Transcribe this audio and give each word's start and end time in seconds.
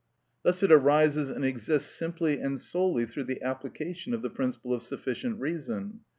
Thus 0.41 0.63
it 0.63 0.71
arises 0.71 1.29
and 1.29 1.45
exists 1.45 1.87
simply 1.93 2.39
and 2.39 2.59
solely 2.59 3.05
through 3.05 3.25
the 3.25 3.43
application 3.43 4.15
of 4.15 4.23
the 4.23 4.31
principle 4.31 4.73
of 4.73 4.81
sufficient 4.81 5.39
reason. 5.39 5.99